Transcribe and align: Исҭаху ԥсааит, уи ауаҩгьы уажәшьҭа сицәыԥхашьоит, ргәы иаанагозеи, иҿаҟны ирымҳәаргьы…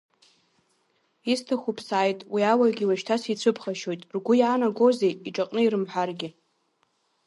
Исҭаху 1.31 1.75
ԥсааит, 1.77 2.19
уи 2.33 2.41
ауаҩгьы 2.51 2.85
уажәшьҭа 2.87 3.15
сицәыԥхашьоит, 3.21 4.01
ргәы 4.15 4.33
иаанагозеи, 4.37 5.13
иҿаҟны 5.27 5.61
ирымҳәаргьы… 5.63 6.29